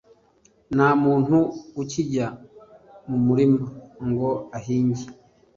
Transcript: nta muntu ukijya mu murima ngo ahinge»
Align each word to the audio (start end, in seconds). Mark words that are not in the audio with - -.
nta 0.75 0.89
muntu 1.03 1.37
ukijya 1.81 2.25
mu 3.07 3.17
murima 3.25 3.59
ngo 4.07 4.29
ahinge» 4.57 5.05